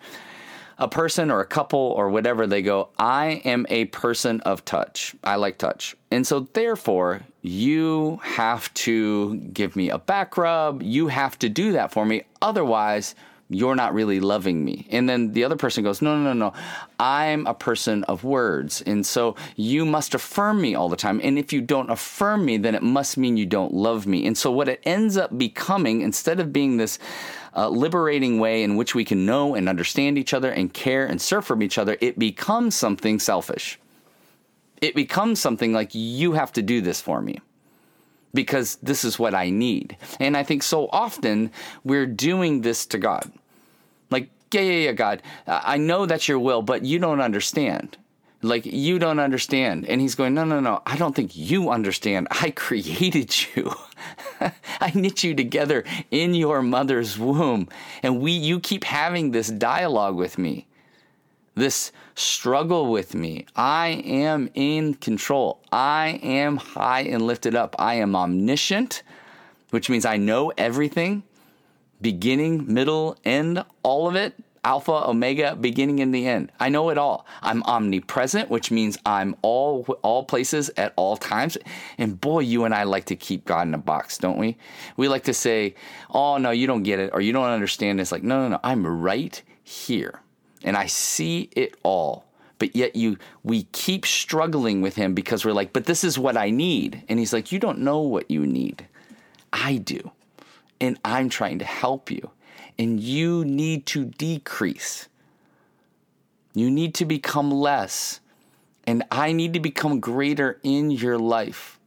a 0.79 0.87
person 0.87 1.29
or 1.29 1.41
a 1.41 1.45
couple 1.45 1.79
or 1.79 2.09
whatever, 2.09 2.47
they 2.47 2.61
go, 2.61 2.89
I 2.97 3.41
am 3.45 3.67
a 3.69 3.85
person 3.85 4.41
of 4.41 4.65
touch. 4.65 5.15
I 5.23 5.35
like 5.35 5.57
touch. 5.57 5.95
And 6.09 6.25
so, 6.25 6.47
therefore, 6.53 7.21
you 7.41 8.19
have 8.23 8.73
to 8.75 9.35
give 9.53 9.75
me 9.75 9.89
a 9.89 9.99
back 9.99 10.37
rub. 10.37 10.81
You 10.81 11.07
have 11.07 11.37
to 11.39 11.49
do 11.49 11.73
that 11.73 11.91
for 11.91 12.05
me. 12.05 12.23
Otherwise, 12.41 13.13
you're 13.49 13.75
not 13.75 13.95
really 13.95 14.19
loving 14.19 14.63
me. 14.63 14.87
And 14.91 15.09
then 15.09 15.33
the 15.33 15.43
other 15.43 15.55
person 15.55 15.83
goes, 15.83 16.01
No, 16.01 16.15
no, 16.15 16.33
no, 16.33 16.33
no. 16.33 16.53
I'm 16.99 17.47
a 17.47 17.53
person 17.53 18.03
of 18.05 18.23
words. 18.23 18.81
And 18.83 19.05
so 19.05 19.35
you 19.55 19.85
must 19.85 20.13
affirm 20.13 20.61
me 20.61 20.75
all 20.75 20.87
the 20.87 20.95
time. 20.95 21.19
And 21.23 21.39
if 21.39 21.51
you 21.51 21.61
don't 21.61 21.89
affirm 21.89 22.45
me, 22.45 22.57
then 22.57 22.75
it 22.75 22.83
must 22.83 23.17
mean 23.17 23.37
you 23.37 23.47
don't 23.47 23.73
love 23.73 24.05
me. 24.05 24.27
And 24.27 24.37
so 24.37 24.51
what 24.51 24.69
it 24.69 24.81
ends 24.83 25.17
up 25.17 25.35
becoming, 25.37 26.01
instead 26.01 26.39
of 26.39 26.53
being 26.53 26.77
this 26.77 26.99
uh, 27.55 27.69
liberating 27.69 28.39
way 28.39 28.63
in 28.63 28.75
which 28.75 28.93
we 28.95 29.05
can 29.05 29.25
know 29.25 29.55
and 29.55 29.67
understand 29.69 30.17
each 30.17 30.33
other 30.33 30.51
and 30.51 30.73
care 30.73 31.05
and 31.05 31.21
serve 31.21 31.45
from 31.45 31.61
each 31.63 31.77
other, 31.77 31.97
it 32.01 32.17
becomes 32.19 32.75
something 32.75 33.19
selfish. 33.19 33.79
it 34.81 34.95
becomes 34.95 35.39
something 35.39 35.73
like 35.73 35.89
you 35.93 36.33
have 36.33 36.53
to 36.53 36.61
do 36.61 36.81
this 36.81 37.01
for 37.01 37.21
me 37.21 37.39
because 38.33 38.77
this 38.77 39.03
is 39.03 39.19
what 39.19 39.33
I 39.33 39.49
need. 39.49 39.97
And 40.19 40.37
I 40.37 40.43
think 40.43 40.63
so 40.63 40.87
often 40.91 41.51
we're 41.83 42.05
doing 42.05 42.61
this 42.61 42.85
to 42.87 42.97
God. 42.97 43.31
Like, 44.09 44.29
yeah, 44.53 44.61
yeah, 44.61 44.85
yeah, 44.85 44.91
God, 44.93 45.21
I 45.47 45.77
know 45.77 46.05
that's 46.05 46.27
your 46.27 46.39
will, 46.39 46.61
but 46.61 46.85
you 46.85 46.99
don't 46.99 47.21
understand. 47.21 47.97
Like, 48.41 48.65
you 48.65 48.99
don't 48.99 49.19
understand. 49.19 49.85
And 49.85 49.99
he's 49.99 50.15
going, 50.15 50.33
no, 50.33 50.45
no, 50.45 50.59
no, 50.59 50.81
I 50.85 50.95
don't 50.95 51.15
think 51.15 51.35
you 51.35 51.69
understand. 51.69 52.27
I 52.31 52.51
created 52.55 53.35
you. 53.55 53.73
I 54.79 54.91
knit 54.95 55.23
you 55.23 55.35
together 55.35 55.83
in 56.11 56.33
your 56.33 56.61
mother's 56.61 57.17
womb. 57.17 57.67
And 58.01 58.21
we, 58.21 58.31
you 58.31 58.59
keep 58.59 58.83
having 58.83 59.31
this 59.31 59.49
dialogue 59.49 60.15
with 60.15 60.37
me 60.37 60.67
this 61.59 61.91
struggle 62.15 62.91
with 62.91 63.13
me. 63.13 63.45
I 63.55 64.01
am 64.05 64.49
in 64.53 64.95
control. 64.95 65.61
I 65.71 66.19
am 66.23 66.57
high 66.57 67.01
and 67.01 67.21
lifted 67.21 67.55
up. 67.55 67.75
I 67.77 67.95
am 67.95 68.15
omniscient, 68.15 69.03
which 69.69 69.89
means 69.89 70.05
I 70.05 70.17
know 70.17 70.51
everything 70.57 71.23
beginning, 72.01 72.73
middle, 72.73 73.17
end, 73.25 73.63
all 73.83 74.07
of 74.07 74.15
it. 74.15 74.33
Alpha, 74.63 75.09
Omega, 75.09 75.55
beginning 75.55 75.99
and 75.99 76.13
the 76.13 76.27
end. 76.27 76.51
I 76.59 76.69
know 76.69 76.89
it 76.89 76.97
all. 76.97 77.25
I'm 77.41 77.63
omnipresent, 77.63 78.49
which 78.49 78.71
means 78.71 78.97
I'm 79.05 79.35
all 79.41 79.83
all 80.01 80.23
places 80.23 80.69
at 80.77 80.93
all 80.95 81.17
times. 81.17 81.57
And 81.97 82.19
boy, 82.19 82.41
you 82.41 82.65
and 82.65 82.73
I 82.73 82.83
like 82.83 83.05
to 83.05 83.15
keep 83.15 83.45
God 83.45 83.67
in 83.67 83.73
a 83.73 83.77
box, 83.77 84.17
don't 84.17 84.37
we? 84.37 84.57
We 84.97 85.07
like 85.07 85.23
to 85.23 85.33
say, 85.33 85.75
"Oh 86.09 86.37
no, 86.37 86.51
you 86.51 86.67
don't 86.67 86.83
get 86.83 86.99
it," 86.99 87.11
or 87.13 87.21
"You 87.21 87.33
don't 87.33 87.49
understand." 87.49 88.01
It's 88.01 88.11
like, 88.11 88.23
no, 88.23 88.41
no, 88.41 88.49
no. 88.49 88.59
I'm 88.63 88.85
right 88.85 89.41
here 89.63 90.21
and 90.63 90.75
I 90.75 90.87
see 90.87 91.49
it 91.55 91.75
all. 91.83 92.25
But 92.57 92.75
yet 92.75 92.95
you 92.95 93.17
we 93.43 93.63
keep 93.71 94.05
struggling 94.05 94.81
with 94.81 94.95
him 94.95 95.13
because 95.13 95.45
we're 95.45 95.53
like, 95.53 95.71
but 95.71 95.85
this 95.85 96.03
is 96.03 96.19
what 96.19 96.35
I 96.35 96.49
need. 96.49 97.03
And 97.07 97.17
he's 97.17 97.31
like, 97.31 97.51
you 97.51 97.59
don't 97.59 97.79
know 97.79 98.01
what 98.01 98.29
you 98.29 98.45
need. 98.45 98.85
I 99.53 99.77
do. 99.77 100.11
And 100.81 100.99
I'm 101.05 101.29
trying 101.29 101.59
to 101.59 101.65
help 101.65 102.11
you. 102.11 102.29
And 102.79 102.99
you 102.99 103.45
need 103.45 103.85
to 103.87 104.05
decrease. 104.05 105.07
You 106.55 106.71
need 106.71 106.95
to 106.95 107.05
become 107.05 107.51
less. 107.51 108.21
And 108.87 109.03
I 109.11 109.33
need 109.33 109.53
to 109.53 109.59
become 109.59 109.99
greater 109.99 110.59
in 110.63 110.89
your 110.89 111.19
life. 111.19 111.77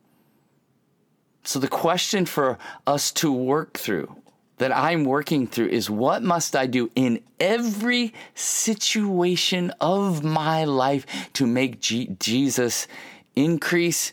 So, 1.44 1.58
the 1.58 1.66
question 1.66 2.24
for 2.26 2.58
us 2.86 3.10
to 3.12 3.32
work 3.32 3.76
through 3.76 4.14
that 4.58 4.76
I'm 4.76 5.04
working 5.04 5.48
through 5.48 5.68
is 5.68 5.90
what 5.90 6.22
must 6.22 6.54
I 6.54 6.66
do 6.66 6.90
in 6.94 7.20
every 7.40 8.14
situation 8.34 9.72
of 9.80 10.22
my 10.22 10.64
life 10.64 11.04
to 11.32 11.46
make 11.46 11.80
G- 11.80 12.14
Jesus 12.20 12.86
increase 13.34 14.12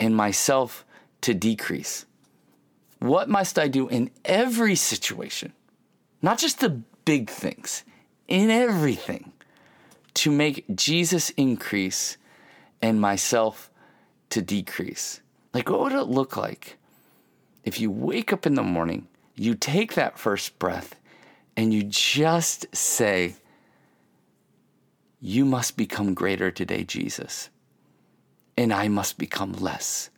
and 0.00 0.16
myself 0.16 0.86
to 1.22 1.34
decrease? 1.34 2.06
What 3.00 3.28
must 3.28 3.58
I 3.58 3.68
do 3.68 3.88
in 3.88 4.10
every 4.24 4.76
situation? 4.76 5.52
Not 6.22 6.38
just 6.38 6.60
the 6.60 6.80
big 7.04 7.28
things, 7.28 7.84
in 8.28 8.48
everything 8.48 9.32
to 10.14 10.30
make 10.30 10.64
Jesus 10.74 11.30
increase 11.30 12.16
and 12.80 13.00
myself 13.00 13.70
to 14.30 14.40
decrease. 14.40 15.20
Like, 15.52 15.68
what 15.68 15.80
would 15.80 15.92
it 15.92 16.04
look 16.04 16.36
like 16.36 16.78
if 17.64 17.80
you 17.80 17.90
wake 17.90 18.32
up 18.32 18.46
in 18.46 18.54
the 18.54 18.62
morning 18.62 19.08
you 19.34 19.54
take 19.54 19.94
that 19.94 20.18
first 20.18 20.58
breath 20.58 20.94
and 21.56 21.72
you 21.72 21.82
just 21.82 22.74
say, 22.74 23.34
You 25.20 25.44
must 25.44 25.76
become 25.76 26.14
greater 26.14 26.50
today, 26.50 26.84
Jesus, 26.84 27.50
and 28.56 28.72
I 28.72 28.88
must 28.88 29.18
become 29.18 29.52
less. 29.52 30.10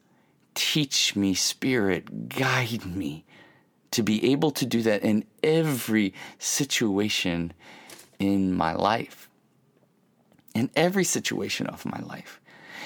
Teach 0.55 1.17
me, 1.17 1.35
Spirit, 1.35 2.29
guide 2.29 2.87
me 2.87 3.24
to 3.95 4.03
be 4.03 4.33
able 4.33 4.51
to 4.51 4.67
do 4.67 4.83
that 4.83 5.03
in 5.05 5.25
every 5.45 6.13
situation 6.41 7.53
in 8.19 8.53
my 8.53 8.75
life. 8.75 9.29
In 10.53 10.69
every 10.75 11.05
situation 11.05 11.69
of 11.69 11.87
my 11.87 12.01
life. 12.01 12.41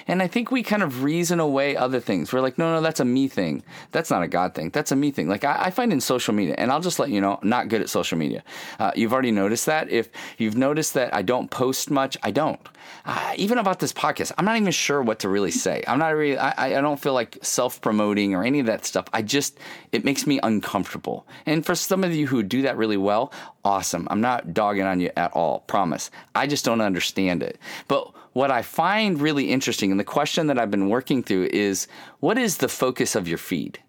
And 0.07 0.23
I 0.23 0.26
think 0.26 0.50
we 0.50 0.62
kind 0.62 0.83
of 0.83 1.02
reason 1.02 1.40
away 1.40 1.76
other 1.76 2.00
things. 2.00 2.33
We're 2.33 2.40
like, 2.40 2.59
no, 2.59 2.75
no, 2.75 2.81
that's 2.81 3.00
a 3.00 3.05
me 3.05 3.28
thing. 3.28 3.62
That's 3.93 4.11
not 4.11 4.23
a 4.23 4.28
God 4.28 4.55
thing. 4.55 4.71
That's 4.71 4.93
a 4.93 4.97
me 4.97 5.11
thing. 5.11 5.28
Like 5.28 5.45
I, 5.45 5.64
I 5.64 5.71
find 5.71 5.93
in 5.93 6.00
social 6.00 6.35
media, 6.35 6.55
and 6.59 6.71
I'll 6.71 6.81
just 6.81 6.99
let 6.99 7.11
you 7.11 7.21
know, 7.21 7.38
not 7.43 7.69
good 7.69 7.81
at 7.81 7.90
social 7.90 8.19
media. 8.19 8.43
Uh, 8.78 8.93
you've 8.95 9.12
already 9.12 9.33
noticed 9.33 9.67
that. 9.67 9.90
If 9.90 10.11
you've 10.37 10.57
noticed 10.57 10.95
that 10.95 11.14
I 11.14 11.23
don't 11.23 11.50
post 11.50 11.90
much, 11.90 12.17
I 12.23 12.31
don't. 12.31 12.61
Uh, 13.05 13.35
even 13.37 13.59
about 13.59 13.78
this 13.81 13.93
podcast, 13.93 14.33
I'm 14.38 14.45
not 14.45 14.57
even 14.57 14.73
sure 14.73 15.02
what 15.02 15.21
to 15.21 15.28
really 15.28 15.50
say. 15.50 15.83
I'm 15.87 15.99
not 15.99 16.09
really, 16.09 16.38
I, 16.38 16.78
I 16.78 16.81
don't 16.81 17.00
feel 17.00 17.14
like 17.14 17.38
self 17.43 17.81
promoting 17.81 18.35
or 18.35 18.45
any 18.45 18.61
of 18.61 18.67
that 18.67 18.85
stuff. 18.85 19.07
I 19.12 19.23
just, 19.23 19.59
it 19.93 20.05
makes 20.05 20.26
me 20.26 20.40
uncomfortable. 20.43 21.26
And 21.47 21.64
for 21.64 21.75
some 21.75 22.05
of 22.05 22.14
you 22.14 22.26
who 22.26 22.43
do 22.43 22.62
that 22.62 22.76
really 22.76 22.97
well, 22.97 23.33
awesome. 23.64 24.09
I'm 24.11 24.21
not 24.21 24.55
dogging 24.55 24.85
on 24.85 25.00
you 25.00 25.11
at 25.17 25.33
all, 25.33 25.61
promise. 25.61 26.11
I 26.35 26.47
just 26.47 26.64
don't 26.64 26.81
understand 26.81 27.43
it. 27.43 27.59
But 27.88 28.12
what 28.33 28.50
I 28.50 28.62
find 28.62 29.21
really 29.21 29.50
interesting, 29.50 29.88
and 29.90 30.00
the 30.00 30.04
question 30.04 30.47
that 30.47 30.59
I've 30.59 30.71
been 30.71 30.88
working 30.88 31.23
through 31.23 31.49
is 31.52 31.88
what 32.21 32.38
is 32.38 32.59
the 32.59 32.68
focus 32.68 33.14
of 33.14 33.28
your 33.28 33.38
feed? 33.38 33.80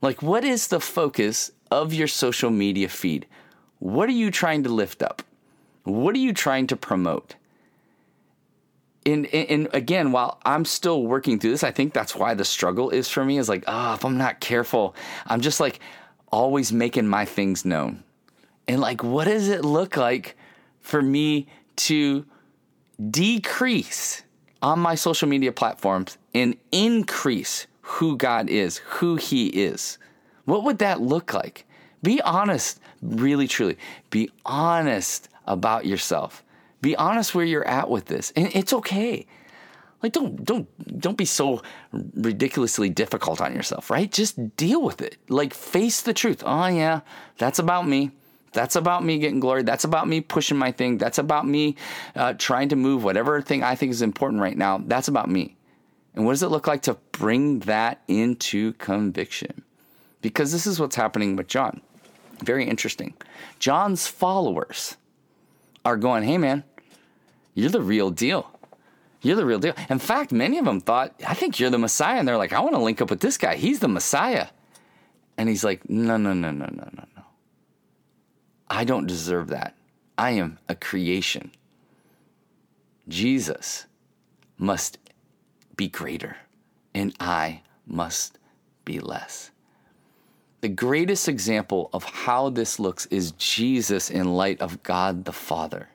Like, 0.00 0.22
what 0.22 0.44
is 0.44 0.68
the 0.68 0.80
focus 0.80 1.50
of 1.70 1.92
your 1.92 2.06
social 2.06 2.50
media 2.50 2.88
feed? 2.88 3.26
What 3.78 4.08
are 4.08 4.12
you 4.12 4.30
trying 4.30 4.62
to 4.64 4.68
lift 4.68 5.02
up? 5.02 5.22
What 5.84 6.14
are 6.14 6.20
you 6.20 6.32
trying 6.32 6.66
to 6.68 6.76
promote? 6.76 7.34
And, 9.06 9.26
and, 9.26 9.68
again, 9.72 10.12
while 10.12 10.38
I'm 10.44 10.64
still 10.64 11.02
working 11.02 11.38
through 11.38 11.52
this, 11.52 11.64
I 11.64 11.70
think 11.70 11.94
that's 11.94 12.14
why 12.14 12.34
the 12.34 12.44
struggle 12.44 12.90
is 12.90 13.08
for 13.08 13.24
me 13.24 13.38
is 13.38 13.48
like, 13.48 13.64
ah, 13.66 13.92
oh, 13.92 13.94
if 13.94 14.04
I'm 14.04 14.18
not 14.18 14.40
careful, 14.40 14.94
I'm 15.26 15.40
just 15.40 15.60
like 15.60 15.80
always 16.30 16.72
making 16.72 17.06
my 17.06 17.24
things 17.24 17.64
known. 17.64 18.02
And 18.66 18.80
like, 18.80 19.02
what 19.02 19.24
does 19.24 19.48
it 19.48 19.64
look 19.64 19.96
like 19.96 20.36
for 20.80 21.00
me 21.00 21.46
to 21.76 22.26
decrease 23.10 24.22
on 24.62 24.78
my 24.80 24.94
social 24.94 25.28
media 25.28 25.52
platforms 25.52 26.18
and 26.34 26.56
increase 26.72 27.66
who 27.80 28.16
God 28.16 28.48
is, 28.48 28.78
who 28.78 29.16
He 29.16 29.48
is. 29.48 29.98
What 30.44 30.64
would 30.64 30.78
that 30.78 31.00
look 31.00 31.32
like? 31.32 31.66
Be 32.02 32.20
honest, 32.22 32.80
really, 33.02 33.48
truly. 33.48 33.76
Be 34.10 34.30
honest 34.44 35.28
about 35.46 35.86
yourself. 35.86 36.42
Be 36.80 36.96
honest 36.96 37.34
where 37.34 37.44
you're 37.44 37.66
at 37.66 37.90
with 37.90 38.06
this. 38.06 38.32
And 38.36 38.50
it's 38.54 38.72
okay. 38.72 39.26
Like 40.02 40.12
don't 40.12 40.44
don't 40.44 41.00
don't 41.00 41.16
be 41.16 41.24
so 41.24 41.60
ridiculously 42.14 42.88
difficult 42.88 43.40
on 43.40 43.54
yourself, 43.54 43.90
right? 43.90 44.10
Just 44.10 44.56
deal 44.56 44.80
with 44.80 45.02
it. 45.02 45.16
Like 45.28 45.52
face 45.52 46.02
the 46.02 46.14
truth. 46.14 46.42
Oh 46.46 46.66
yeah, 46.66 47.00
that's 47.36 47.58
about 47.58 47.88
me. 47.88 48.12
That's 48.52 48.76
about 48.76 49.04
me 49.04 49.18
getting 49.18 49.40
glory. 49.40 49.62
That's 49.62 49.84
about 49.84 50.08
me 50.08 50.20
pushing 50.20 50.56
my 50.56 50.72
thing. 50.72 50.98
That's 50.98 51.18
about 51.18 51.46
me 51.46 51.76
uh, 52.14 52.34
trying 52.34 52.70
to 52.70 52.76
move 52.76 53.04
whatever 53.04 53.40
thing 53.42 53.62
I 53.62 53.74
think 53.74 53.92
is 53.92 54.02
important 54.02 54.40
right 54.40 54.56
now. 54.56 54.78
That's 54.78 55.08
about 55.08 55.28
me. 55.28 55.56
And 56.14 56.24
what 56.24 56.32
does 56.32 56.42
it 56.42 56.48
look 56.48 56.66
like 56.66 56.82
to 56.82 56.94
bring 57.12 57.60
that 57.60 58.02
into 58.08 58.72
conviction? 58.74 59.62
Because 60.20 60.50
this 60.50 60.66
is 60.66 60.80
what's 60.80 60.96
happening 60.96 61.36
with 61.36 61.46
John. 61.46 61.80
Very 62.42 62.66
interesting. 62.66 63.14
John's 63.58 64.06
followers 64.06 64.96
are 65.84 65.96
going, 65.96 66.24
hey, 66.24 66.38
man, 66.38 66.64
you're 67.54 67.70
the 67.70 67.82
real 67.82 68.10
deal. 68.10 68.50
You're 69.20 69.36
the 69.36 69.46
real 69.46 69.58
deal. 69.58 69.74
In 69.90 69.98
fact, 69.98 70.32
many 70.32 70.58
of 70.58 70.64
them 70.64 70.80
thought, 70.80 71.14
I 71.26 71.34
think 71.34 71.58
you're 71.58 71.70
the 71.70 71.78
Messiah. 71.78 72.18
And 72.18 72.26
they're 72.26 72.36
like, 72.36 72.52
I 72.52 72.60
want 72.60 72.74
to 72.74 72.80
link 72.80 73.00
up 73.00 73.10
with 73.10 73.20
this 73.20 73.36
guy. 73.36 73.56
He's 73.56 73.80
the 73.80 73.88
Messiah. 73.88 74.48
And 75.36 75.48
he's 75.48 75.64
like, 75.64 75.88
no, 75.88 76.16
no, 76.16 76.32
no, 76.32 76.50
no, 76.50 76.66
no, 76.66 76.88
no, 76.92 77.04
no. 77.16 77.17
I 78.70 78.84
don't 78.84 79.06
deserve 79.06 79.48
that. 79.48 79.74
I 80.16 80.30
am 80.30 80.58
a 80.68 80.74
creation. 80.74 81.52
Jesus 83.08 83.86
must 84.58 84.98
be 85.76 85.88
greater, 85.88 86.36
and 86.94 87.14
I 87.20 87.62
must 87.86 88.38
be 88.84 88.98
less. 88.98 89.50
The 90.60 90.68
greatest 90.68 91.28
example 91.28 91.88
of 91.92 92.02
how 92.02 92.50
this 92.50 92.80
looks 92.80 93.06
is 93.06 93.32
Jesus 93.32 94.10
in 94.10 94.34
light 94.34 94.60
of 94.60 94.82
God 94.82 95.24
the 95.24 95.32
Father. 95.32 95.88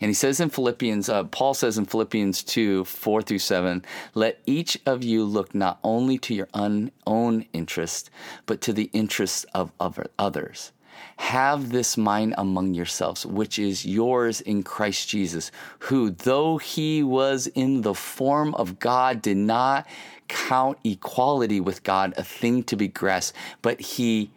And 0.00 0.10
he 0.10 0.14
says 0.14 0.40
in 0.40 0.50
Philippians, 0.50 1.08
uh, 1.08 1.24
Paul 1.24 1.54
says 1.54 1.78
in 1.78 1.86
Philippians 1.86 2.42
2 2.42 2.84
4 2.84 3.22
through 3.22 3.38
7, 3.38 3.82
let 4.14 4.40
each 4.44 4.78
of 4.84 5.02
you 5.02 5.24
look 5.24 5.54
not 5.54 5.78
only 5.82 6.18
to 6.18 6.34
your 6.34 6.48
own 6.52 7.46
interest, 7.52 8.10
but 8.44 8.60
to 8.62 8.72
the 8.72 8.90
interests 8.92 9.44
of 9.54 9.72
other- 9.80 10.10
others. 10.18 10.72
Have 11.16 11.70
this 11.70 11.96
mind 11.96 12.34
among 12.38 12.74
yourselves, 12.74 13.24
which 13.26 13.58
is 13.58 13.84
yours 13.84 14.40
in 14.40 14.62
Christ 14.62 15.08
Jesus, 15.08 15.50
who, 15.80 16.10
though 16.10 16.58
he 16.58 17.02
was 17.02 17.46
in 17.48 17.82
the 17.82 17.94
form 17.94 18.54
of 18.54 18.78
God, 18.78 19.22
did 19.22 19.36
not 19.36 19.86
count 20.28 20.78
equality 20.84 21.60
with 21.60 21.82
God 21.82 22.14
a 22.16 22.22
thing 22.22 22.62
to 22.64 22.76
be 22.76 22.88
grasped, 22.88 23.36
but 23.62 23.80
he 23.80 24.30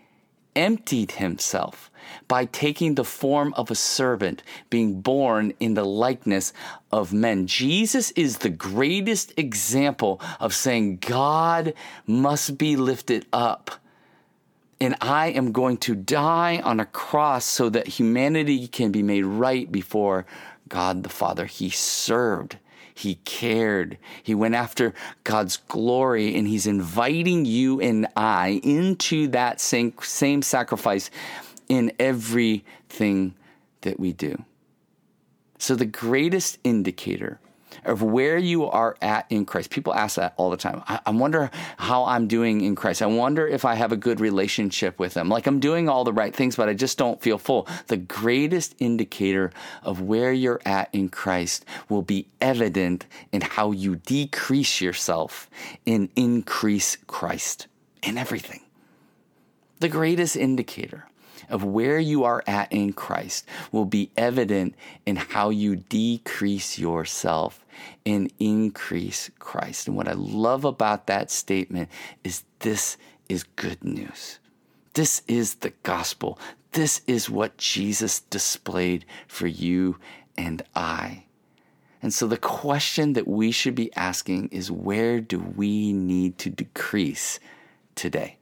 emptied 0.56 1.14
himself 1.14 1.90
by 2.28 2.46
taking 2.46 2.96
the 2.96 3.04
form 3.04 3.54
of 3.56 3.72
a 3.72 3.76
servant, 3.76 4.44
being 4.70 5.02
born 5.02 5.54
in 5.60 5.74
the 5.74 5.86
likeness 5.86 6.54
of 6.92 7.14
men. 7.14 7.48
Jesus 7.48 8.12
is 8.12 8.40
the 8.40 8.50
greatest 8.50 9.34
example 9.38 10.20
of 10.40 10.54
saying 10.54 10.98
God 10.98 11.74
must 12.06 12.58
be 12.58 12.76
lifted 12.76 13.26
up. 13.32 13.72
And 14.82 14.96
I 15.02 15.28
am 15.28 15.52
going 15.52 15.78
to 15.80 15.96
die 15.96 16.62
on 16.64 16.80
a 16.80 16.86
cross 16.86 17.46
so 17.46 17.70
that 17.70 17.88
humanity 17.88 18.68
can 18.68 18.92
be 18.92 19.04
made 19.04 19.26
right 19.26 19.70
before 19.70 20.26
God 20.70 21.04
the 21.04 21.10
Father. 21.10 21.46
He 21.46 21.70
served. 21.70 22.58
He 22.94 23.16
cared. 23.26 23.98
He 24.24 24.36
went 24.36 24.56
after 24.56 24.94
God's 25.24 25.58
glory, 25.58 26.36
and 26.36 26.48
He's 26.48 26.68
inviting 26.68 27.46
you 27.46 27.80
and 27.80 28.08
I 28.16 28.62
into 28.64 29.28
that 29.30 29.62
same, 29.62 29.94
same 30.02 30.42
sacrifice 30.42 31.10
in 31.70 31.94
everything 31.98 33.36
that 33.82 34.00
we 34.00 34.12
do. 34.12 34.44
So, 35.58 35.76
the 35.76 35.86
greatest 35.86 36.58
indicator 36.64 37.40
of 37.86 38.02
where 38.02 38.38
you 38.38 38.66
are 38.66 38.98
at 39.02 39.26
in 39.30 39.46
Christ. 39.46 39.70
People 39.70 39.94
ask 39.94 40.16
that 40.16 40.34
all 40.38 40.50
the 40.50 40.58
time. 40.58 40.84
I, 40.88 41.00
I, 41.06 41.12
wonder 41.12 41.52
how 41.78 42.06
I'm 42.06 42.28
doing 42.28 42.62
in 42.62 42.76
Christ. 42.76 43.02
I 43.02 43.08
wonder 43.08 43.48
if 43.48 43.66
I 43.66 43.76
have 43.76 43.92
a 43.92 43.98
good 43.98 44.20
relationship 44.20 45.00
with 45.00 45.16
Him. 45.16 45.30
Like 45.30 45.48
I'm 45.48 45.60
doing 45.60 45.90
all 45.90 46.04
the 46.04 46.14
right 46.14 46.36
things, 46.36 46.56
but 46.56 46.70
I 46.70 46.74
just 46.74 46.98
don't 46.98 47.22
feel 47.22 47.38
full. 47.38 47.68
The 47.88 47.98
greatest 47.98 48.76
indicator 48.80 49.52
of 49.84 50.02
where 50.02 50.32
you're 50.32 50.62
at 50.66 50.90
in 50.94 51.10
Christ 51.10 51.66
will 51.90 52.02
be 52.02 52.28
evident 52.42 53.06
in 53.32 53.42
how 53.42 53.72
you 53.72 53.98
decrease 53.98 54.82
yourself 54.82 55.50
and 55.86 56.10
increase 56.16 56.98
Christ 57.08 57.68
in 58.04 58.18
everything. 58.18 58.62
The 59.80 59.90
greatest 59.90 60.36
indicator 60.36 61.09
of 61.50 61.64
where 61.64 62.00
you 62.00 62.24
are 62.24 62.44
at 62.48 62.72
in 62.72 62.94
Christ 62.94 63.46
will 63.72 63.86
be 63.86 64.12
evident 64.16 64.76
in 65.06 65.16
how 65.16 65.50
you 65.50 65.76
decrease 65.76 66.80
yourself 66.80 67.66
and 68.06 68.32
increase 68.40 69.30
Christ. 69.40 69.88
And 69.88 69.98
what 69.98 70.08
I 70.08 70.14
love 70.14 70.66
about 70.66 71.08
that 71.08 71.32
statement 71.32 71.90
is 72.24 72.44
this 72.60 72.98
is 73.28 73.44
good 73.44 73.84
news. 73.84 74.40
This 74.94 75.22
is 75.28 75.56
the 75.56 75.74
gospel. 75.84 76.40
This 76.72 77.02
is 77.08 77.30
what 77.30 77.58
Jesus 77.58 78.20
displayed 78.20 79.06
for 79.28 79.48
you 79.48 79.98
and 80.38 80.62
I. 80.76 81.26
And 82.02 82.14
so 82.14 82.28
the 82.28 82.38
question 82.38 83.14
that 83.14 83.28
we 83.28 83.52
should 83.52 83.76
be 83.76 83.94
asking 83.96 84.50
is 84.50 84.72
where 84.72 85.20
do 85.20 85.40
we 85.40 85.92
need 85.92 86.38
to 86.40 86.50
decrease 86.50 87.40
today? 87.96 88.39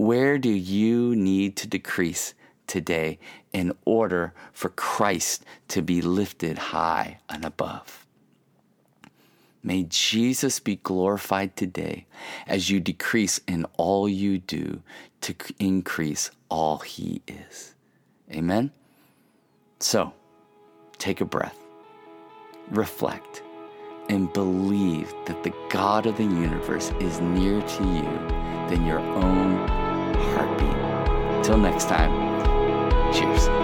Where 0.00 0.38
do 0.38 0.48
you 0.48 1.14
need 1.14 1.56
to 1.56 1.68
decrease 1.68 2.32
today 2.66 3.18
in 3.52 3.74
order 3.84 4.32
for 4.50 4.70
Christ 4.70 5.44
to 5.68 5.82
be 5.82 6.00
lifted 6.00 6.56
high 6.56 7.18
and 7.28 7.44
above? 7.44 8.06
May 9.62 9.82
Jesus 9.82 10.58
be 10.58 10.76
glorified 10.76 11.54
today 11.54 12.06
as 12.46 12.70
you 12.70 12.80
decrease 12.80 13.42
in 13.46 13.66
all 13.76 14.08
you 14.08 14.38
do 14.38 14.80
to 15.20 15.34
increase 15.58 16.30
all 16.48 16.78
he 16.78 17.20
is. 17.28 17.74
Amen? 18.32 18.72
So, 19.80 20.14
take 20.96 21.20
a 21.20 21.26
breath, 21.26 21.58
reflect, 22.70 23.42
and 24.08 24.32
believe 24.32 25.12
that 25.26 25.42
the 25.42 25.52
God 25.68 26.06
of 26.06 26.16
the 26.16 26.24
universe 26.24 26.90
is 27.00 27.20
nearer 27.20 27.60
to 27.60 27.84
you 27.84 28.40
than 28.70 28.86
your 28.86 29.00
own 29.00 29.79
heartbeat. 30.34 31.44
Till 31.44 31.56
next 31.58 31.88
time, 31.88 32.12
cheers. 33.12 33.59